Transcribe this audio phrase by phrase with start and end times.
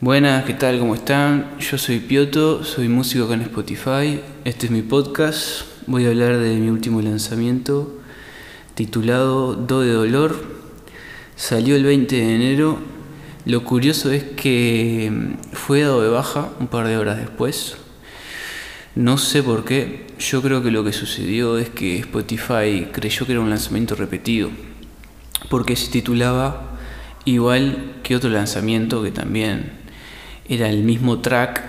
[0.00, 0.78] Buenas, ¿qué tal?
[0.78, 1.58] ¿Cómo están?
[1.58, 4.20] Yo soy Pioto, soy músico acá en Spotify.
[4.44, 5.62] Este es mi podcast.
[5.88, 7.98] Voy a hablar de mi último lanzamiento
[8.76, 10.36] titulado Do de Dolor.
[11.34, 12.78] Salió el 20 de enero.
[13.44, 17.76] Lo curioso es que mm, fue dado de baja un par de horas después.
[18.94, 20.06] No sé por qué.
[20.20, 24.50] Yo creo que lo que sucedió es que Spotify creyó que era un lanzamiento repetido.
[25.50, 26.78] Porque se titulaba
[27.24, 29.77] igual que otro lanzamiento que también
[30.48, 31.62] era el mismo track,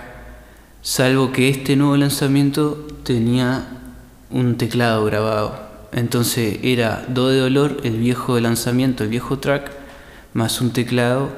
[0.82, 3.66] salvo que este nuevo lanzamiento tenía
[4.30, 5.68] un teclado grabado.
[5.92, 9.70] Entonces era Do de Dolor, el viejo lanzamiento, el viejo track,
[10.32, 11.30] más un teclado.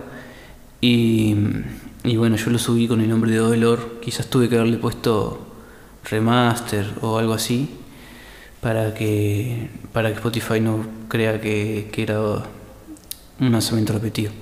[0.81, 1.35] Y,
[2.17, 4.01] bueno, yo lo subí con el nombre de Do Dolor.
[4.03, 5.47] Quizás tuve que haberle puesto
[6.05, 7.71] remaster o algo así
[8.61, 14.33] para que, para que Spotify no crea que, que era un lanzamiento repetido.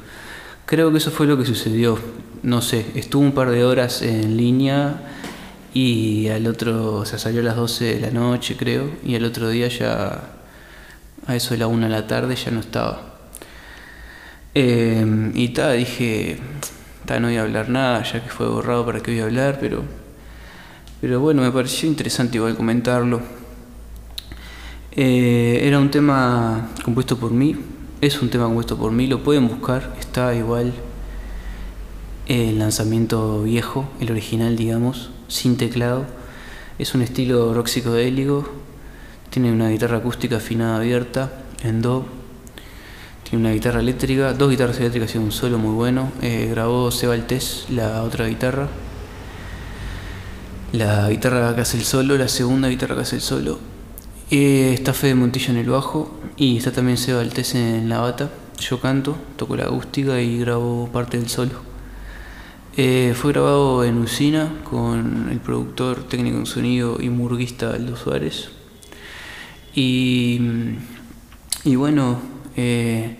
[0.70, 1.98] Creo que eso fue lo que sucedió.
[2.44, 5.02] No sé, estuvo un par de horas en línea
[5.74, 9.24] y al otro, o sea, salió a las 12 de la noche, creo, y al
[9.24, 10.30] otro día ya,
[11.26, 13.16] a eso de la 1 de la tarde, ya no estaba.
[14.54, 16.38] Eh, y ta, dije,
[17.04, 19.58] ta, no voy a hablar nada, ya que fue borrado, ¿para qué voy a hablar?
[19.60, 19.82] Pero,
[21.00, 23.20] pero bueno, me pareció interesante igual comentarlo.
[24.92, 27.56] Eh, era un tema compuesto por mí,
[28.00, 30.72] es un tema compuesto por mí, lo pueden buscar, está igual
[32.28, 36.06] el lanzamiento viejo, el original digamos, sin teclado.
[36.78, 38.48] Es un estilo rock psicodélico,
[39.28, 42.06] tiene una guitarra acústica afinada abierta en do,
[43.28, 46.10] tiene una guitarra eléctrica, dos guitarras eléctricas y un solo muy bueno.
[46.22, 48.68] Eh, grabó Seba Altés la otra guitarra.
[50.72, 53.69] La guitarra que hace el solo, la segunda guitarra que hace el solo
[54.30, 58.30] eh, está Fede Montillo en el bajo y está también Seba Altés en la bata.
[58.60, 61.52] Yo canto, toco la acústica y grabo parte del solo.
[62.76, 68.50] Eh, fue grabado en Usina con el productor técnico en sonido y murguista Aldo Suárez.
[69.74, 70.38] Y,
[71.64, 72.20] bueno,
[72.56, 73.16] eh,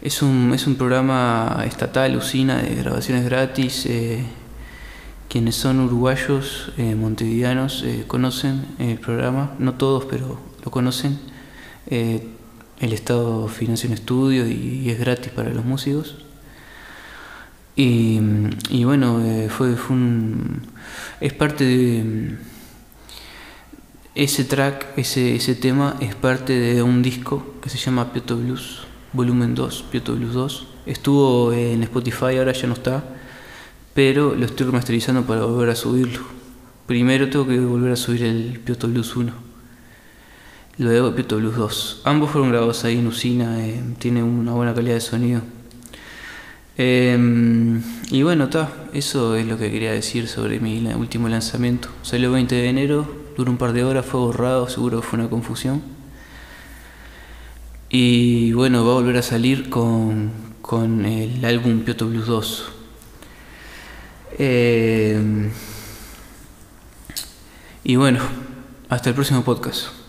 [0.00, 3.86] es, un, es un programa estatal, Usina, de grabaciones gratis.
[5.34, 11.18] Quienes son uruguayos, eh, montevideanos, eh, conocen el programa, no todos, pero lo conocen.
[11.88, 12.28] Eh,
[12.78, 16.18] el Estado financia un estudio y, es gratis para los músicos.
[17.74, 18.20] Y,
[18.84, 20.62] bueno, fue, fue un,
[21.20, 22.36] es parte de...
[24.14, 28.82] Ese track, ese, ese tema, es parte de un disco que se llama Pioto Blues,
[29.12, 30.66] volumen 2, Pioto Blues 2.
[30.86, 33.13] Estuvo en Spotify, ahora ya no está
[33.94, 36.20] pero lo estoy remasterizando para volver a subirlo.
[36.86, 39.32] Primero tengo que volver a subir el Pioto Blues 1,
[40.78, 42.02] luego Pioto Blues 2.
[42.04, 45.40] Ambos fueron grabados ahí en Usina, eh, tiene una buena calidad de sonido.
[46.76, 48.48] Em, y bueno,
[48.92, 51.88] eso es lo que quería decir sobre mi último lanzamiento.
[52.02, 53.06] Salió el 20 de enero,
[53.36, 55.82] duró un par de horas, fue borrado, seguro que fue una confusión.
[57.88, 62.73] Y bueno, va a volver a salir con, con el álbum Pioto Blues 2.
[64.38, 65.50] Eh,
[67.84, 68.20] y bueno,
[68.88, 70.03] hasta el próximo podcast.